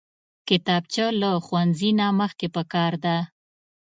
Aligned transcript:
کتابچه 0.47 1.05
له 1.21 1.29
ښوونځي 1.45 1.89
نه 1.99 2.07
مخکې 2.19 2.47
پکار 2.55 2.93
ده 3.05 3.17